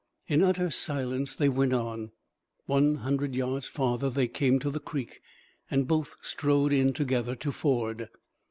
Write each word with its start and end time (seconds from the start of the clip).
In 0.25 0.41
utter 0.41 0.71
silence 0.71 1.35
they 1.35 1.47
went 1.47 1.73
on. 1.73 2.09
One 2.65 2.95
hundred 2.95 3.35
yards 3.35 3.67
farther 3.67 4.09
they 4.09 4.27
came 4.27 4.57
to 4.57 4.71
the 4.71 4.79
creek, 4.79 5.21
and 5.69 5.87
both 5.87 6.15
strode 6.23 6.73
in 6.73 6.91
together 6.91 7.35
to 7.35 7.51
ford. 7.51 8.09